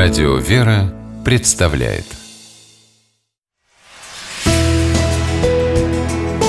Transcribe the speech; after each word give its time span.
Радио 0.00 0.36
«Вера» 0.36 0.94
представляет 1.24 2.04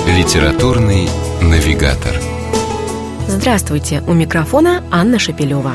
Литературный 0.07 1.09
навигатор 1.41 2.13
Здравствуйте! 3.27 4.03
У 4.07 4.13
микрофона 4.13 4.83
Анна 4.91 5.17
Шапилева. 5.17 5.73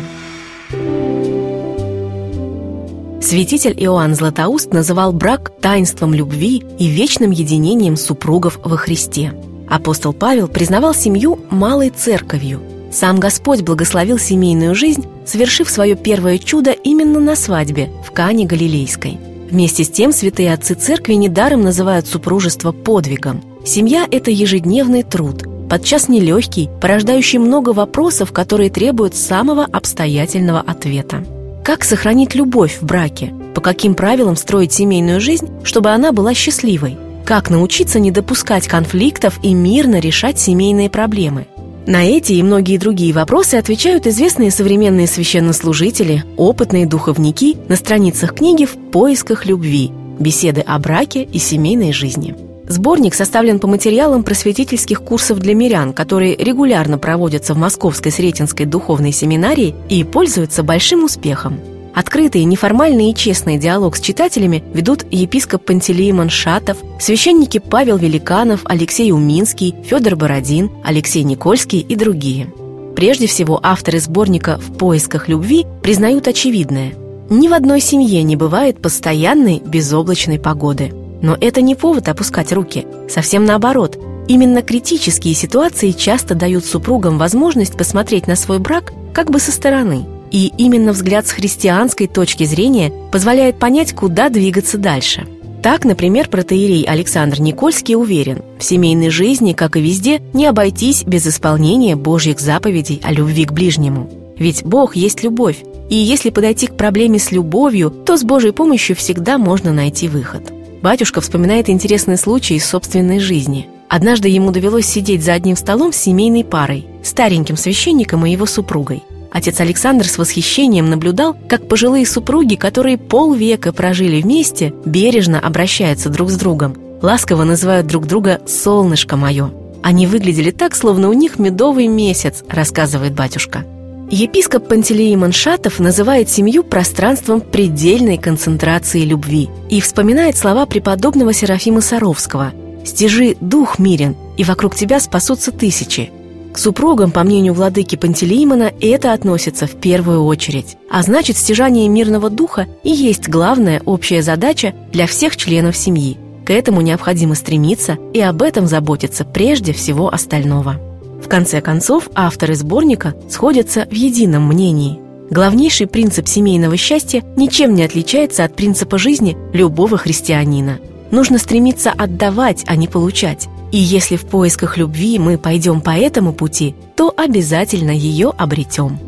Святитель 3.21 3.75
Иоанн 3.77 4.15
Златоуст 4.15 4.73
называл 4.73 5.13
брак 5.13 5.51
таинством 5.61 6.15
любви 6.15 6.63
и 6.79 6.87
вечным 6.87 7.33
единением 7.33 7.97
супругов 7.97 8.61
во 8.63 8.77
Христе. 8.77 9.33
Апостол 9.69 10.13
Павел 10.13 10.47
признавал 10.47 10.95
семью 10.95 11.41
малой 11.51 11.91
церковью– 11.91 12.63
сам 12.95 13.19
Господь 13.19 13.63
благословил 13.63 14.19
семейную 14.19 14.75
жизнь, 14.75 15.05
совершив 15.27 15.69
свое 15.69 15.97
первое 15.97 16.39
чудо 16.39 16.71
именно 16.71 17.19
на 17.19 17.35
свадьбе 17.35 17.91
в 18.07 18.13
Кане 18.13 18.47
Галилейской. 18.47 19.19
Вместе 19.51 19.85
с 19.85 19.91
тем 19.91 20.13
святые 20.13 20.55
отцы 20.55 20.75
церкви 20.75 21.15
недаром 21.15 21.63
называют 21.63 22.07
супружество 22.07 22.73
подвигом. 22.73 23.43
Семья– 23.65 24.07
это 24.11 24.31
ежедневный 24.31 25.03
труд, 25.03 25.45
подчас 25.69 26.09
нелегкий, 26.09 26.71
порождающий 26.81 27.39
много 27.39 27.71
вопросов, 27.71 28.33
которые 28.33 28.71
требуют 28.71 29.15
самого 29.17 29.65
обстоятельного 29.65 30.61
ответа. 30.61 31.25
Как 31.65 31.83
сохранить 31.83 32.35
любовь 32.35 32.79
в 32.81 32.85
браке? 32.85 33.35
По 33.55 33.61
каким 33.61 33.95
правилам 33.95 34.37
строить 34.37 34.73
семейную 34.73 35.21
жизнь, 35.21 35.49
чтобы 35.65 35.91
она 35.91 36.13
была 36.13 36.35
счастливой? 36.35 36.97
Как 37.25 37.49
научиться 37.49 37.99
не 37.99 38.11
допускать 38.11 38.69
конфликтов 38.69 39.41
и 39.43 39.55
мирно 39.55 39.99
решать 39.99 40.39
семейные 40.39 40.91
проблемы? 40.91 41.47
На 41.87 42.03
эти 42.05 42.33
и 42.33 42.43
многие 42.43 42.79
другие 42.79 43.13
вопросы 43.13 43.57
отвечают 43.57 44.07
известные 44.07 44.51
современные 44.51 45.07
священнослужители, 45.07 46.25
опытные 46.39 46.87
духовники 46.87 47.59
на 47.69 47.77
страницах 47.77 48.35
книги 48.35 48.65
«В 48.65 48.73
поисках 48.91 49.45
любви. 49.45 49.91
Беседы 50.19 50.63
о 50.63 50.79
браке 50.79 51.25
и 51.25 51.39
семейной 51.39 51.93
жизни». 51.93 52.35
Сборник 52.67 53.15
составлен 53.15 53.59
по 53.59 53.67
материалам 53.67 54.23
просветительских 54.23 55.03
курсов 55.03 55.39
для 55.41 55.55
мирян, 55.55 55.93
которые 55.93 56.35
регулярно 56.35 56.97
проводятся 56.97 57.53
в 57.53 57.59
Московской 57.59 58.11
Сретенской 58.11 58.65
духовной 58.65 59.13
семинарии 59.13 59.75
и 59.91 60.05
пользуются 60.05 60.63
большим 60.63 61.05
успехом. 61.05 61.61
Открытый, 61.95 62.43
неформальный 62.43 63.11
и 63.11 63.15
честный 63.15 63.57
диалог 63.57 63.95
с 63.95 64.01
читателями 64.01 64.65
ведут 64.75 65.05
епископ 65.13 65.65
Пантелеимон 65.65 66.29
Шатов, 66.29 66.79
священники 66.99 67.59
Павел 67.59 67.97
Великанов, 67.97 68.63
Алексей 68.65 69.13
Уминский, 69.13 69.77
Федор 69.85 70.17
Бородин, 70.17 70.73
Алексей 70.83 71.23
Никольский 71.23 71.79
и 71.79 71.95
другие. 71.95 72.53
Прежде 72.97 73.29
всего, 73.29 73.61
авторы 73.63 74.01
сборника 74.01 74.59
«В 74.59 74.77
поисках 74.77 75.29
любви» 75.29 75.67
признают 75.83 76.27
очевидное. 76.27 76.95
Ни 77.31 77.47
в 77.47 77.55
одной 77.55 77.81
семье 77.81 78.23
не 78.25 78.35
бывает 78.35 78.83
постоянной 78.83 79.61
безоблачной 79.65 80.41
погоды. 80.41 80.93
Но 81.23 81.37
это 81.41 81.61
не 81.61 81.77
повод 81.77 82.09
опускать 82.09 82.53
руки. 82.53 82.87
Совсем 83.09 83.45
наоборот. 83.45 83.99
Именно 84.27 84.63
критические 84.63 85.35
ситуации 85.35 85.93
часто 85.93 86.35
дают 86.35 86.65
супругам 86.65 87.19
возможность 87.19 87.77
посмотреть 87.77 88.27
на 88.27 88.37
свой 88.37 88.59
брак 88.59 88.93
как 89.13 89.31
бы 89.31 89.39
со 89.39 89.53
стороны– 89.53 90.07
и 90.35 90.53
именно 90.59 90.93
взгляд 90.93 91.29
с 91.29 91.31
христианской 91.31 92.09
точки 92.09 92.43
зрения 92.43 92.93
позволяет 93.13 93.61
понять, 93.61 93.93
куда 93.93 94.31
двигаться 94.31 94.79
дальше. 94.79 95.29
Так, 95.63 95.85
например, 95.85 96.29
протеерей 96.29 96.83
Александр 96.83 97.41
Никольский 97.41 97.95
уверен, 97.95 98.43
в 98.59 98.65
семейной 98.65 99.11
жизни, 99.11 99.53
как 99.53 99.77
и 99.77 99.81
везде, 99.81 100.21
не 100.33 100.47
обойтись 100.47 101.05
без 101.05 101.25
исполнения 101.29 101.95
Божьих 101.95 102.41
заповедей 102.41 103.01
о 103.05 103.13
любви 103.13 103.45
к 103.45 103.53
ближнему. 103.53 104.11
Ведь 104.37 104.65
Бог 104.65 104.97
есть 104.97 105.23
любовь, 105.23 105.63
и 105.89 105.95
если 105.95 106.31
подойти 106.31 106.67
к 106.67 106.77
проблеме 106.77 107.21
с 107.21 107.31
любовью, 107.31 107.91
то 107.91 108.17
с 108.17 108.25
Божьей 108.25 108.51
помощью 108.51 108.97
всегда 108.97 109.39
можно 109.39 109.73
найти 109.73 110.09
выход. 110.09 110.53
Батюшка 110.83 111.21
вспоминает 111.21 111.71
интересный 111.71 112.19
случай 112.19 112.57
из 112.57 112.67
собственной 112.67 113.21
жизни. 113.21 113.69
Однажды 113.89 114.29
ему 114.29 114.51
довелось 114.51 114.87
сидеть 114.87 115.23
за 115.23 115.35
одним 115.35 115.55
столом 115.55 115.93
с 115.93 115.97
семейной 115.97 116.43
парой, 116.43 116.87
стареньким 117.05 117.57
священником 117.57 118.27
и 118.27 118.33
его 118.33 118.47
супругой– 118.47 119.05
Отец 119.35 119.59
Александр 119.59 120.07
с 120.07 120.17
восхищением 120.17 120.89
наблюдал, 120.89 121.37
как 121.49 121.67
пожилые 121.67 122.07
супруги, 122.07 122.55
которые 122.55 122.99
полвека 122.99 123.73
прожили 123.73 124.23
вместе, 124.23 124.73
бережно 124.85 125.41
обращаются 125.41 126.09
друг 126.09 126.31
с 126.31 126.37
другом, 126.37 126.77
ласково 127.03 127.43
называют 127.43 127.89
друг 127.89 128.07
друга 128.07 128.41
«солнышко 128.47 129.17
мое». 129.17 129.51
Они 129.83 130.07
выглядели 130.07 130.53
так, 130.53 130.77
словно 130.77 131.09
у 131.11 131.13
них 131.15 131.41
медовый 131.41 131.89
месяц, 131.89 132.45
рассказывает 132.49 133.15
батюшка. 133.15 133.65
Епископ 134.09 134.69
Пантелей 134.69 135.17
Маншатов 135.17 135.81
называет 135.81 136.31
семью 136.31 136.63
пространством 136.63 137.41
предельной 137.41 138.19
концентрации 138.19 139.03
любви 139.03 139.51
и 139.69 139.81
вспоминает 139.81 140.37
слова 140.37 140.65
преподобного 140.65 141.33
Серафима 141.33 141.81
Саровского 141.81 142.53
«Стяжи 142.87 143.37
дух 143.41 143.81
мирен, 143.81 144.15
и 144.37 144.45
вокруг 144.45 144.77
тебя 144.77 145.01
спасутся 145.01 145.51
тысячи, 145.51 146.13
к 146.55 146.59
супругам, 146.59 147.11
по 147.11 147.25
мнению 147.25 147.53
владыки 147.53 147.97
Пантелеимона, 147.97 148.73
это 148.81 149.13
относится 149.13 149.67
в 149.67 149.73
первую 149.73 150.25
очередь. 150.25 150.77
А 150.89 151.03
значит, 151.03 151.37
стяжание 151.37 151.89
мирного 151.89 152.31
духа 152.31 152.69
и 152.85 152.91
есть 152.91 153.29
главная 153.29 153.83
общая 153.85 154.23
задача 154.23 154.73
для 154.93 155.09
всех 155.09 155.37
членов 155.37 155.77
семьи. 155.77 156.17
К 156.47 156.51
этому 156.51 156.81
необходимо 156.81 157.35
стремиться 157.35 157.99
и 158.13 158.21
об 158.21 158.41
этом 158.41 158.69
заботиться 158.69 159.25
прежде 159.25 159.73
всего 159.73 160.15
остального. 160.15 160.77
В 161.21 161.29
конце 161.29 161.61
концов, 161.61 162.09
авторы 162.15 162.55
сборника 162.55 163.15
сходятся 163.29 163.89
в 163.91 163.95
едином 163.95 164.47
мнении. 164.47 165.01
Главнейший 165.31 165.89
принцип 165.89 166.29
семейного 166.29 166.77
счастья 166.77 167.25
ничем 167.35 167.75
не 167.75 167.83
отличается 167.83 168.45
от 168.45 168.55
принципа 168.55 168.97
жизни 168.97 169.37
любого 169.53 169.97
христианина. 169.97 170.79
Нужно 171.11 171.39
стремиться 171.39 171.91
отдавать, 171.91 172.63
а 172.69 172.77
не 172.77 172.87
получать. 172.87 173.49
И 173.75 173.77
если 173.77 174.15
в 174.15 174.25
поисках 174.27 174.77
любви 174.77 175.19
мы 175.19 175.37
пойдем 175.37 175.81
по 175.81 175.91
этому 175.91 176.33
пути, 176.33 176.77
то 176.95 177.13
обязательно 177.17 177.91
ее 177.91 178.29
обретем. 178.39 179.01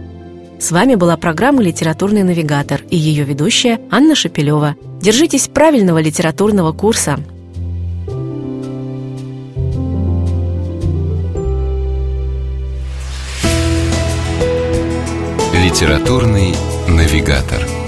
С 0.58 0.72
вами 0.72 0.96
была 0.96 1.16
программа 1.16 1.62
«Литературный 1.62 2.24
навигатор» 2.24 2.82
и 2.90 2.96
ее 2.96 3.22
ведущая 3.22 3.78
Анна 3.92 4.16
Шапилева. 4.16 4.74
Держитесь 5.00 5.46
правильного 5.46 6.00
литературного 6.00 6.72
курса. 6.72 7.20
«Литературный 15.54 16.56
навигатор» 16.88 17.85